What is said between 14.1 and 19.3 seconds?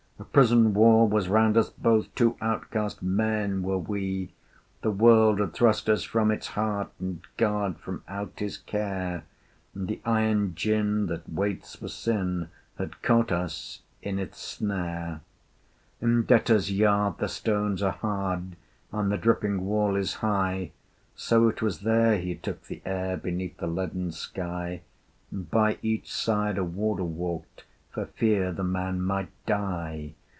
its snare. In Debtors' Yard the stones are hard, And the